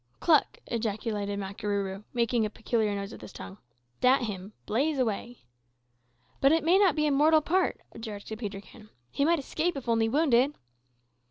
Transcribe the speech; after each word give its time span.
"Cluck!" 0.19 0.57
ejaculated 0.65 1.37
Makarooroo, 1.37 2.03
making 2.11 2.43
a 2.43 2.49
peculiar 2.49 2.95
noise 2.95 3.11
with 3.11 3.21
his 3.21 3.31
tongue. 3.31 3.59
"Dat 3.99 4.23
him. 4.23 4.53
Blaze 4.65 4.97
away!" 4.97 5.43
"But 6.39 6.51
it 6.51 6.63
may 6.63 6.79
not 6.79 6.95
be 6.95 7.05
a 7.05 7.11
mortal 7.11 7.41
part," 7.41 7.81
objected 7.91 8.39
Peterkin. 8.39 8.89
"He 9.11 9.23
might 9.23 9.37
escape 9.37 9.77
if 9.77 9.87
only 9.87 10.09
wounded." 10.09 10.55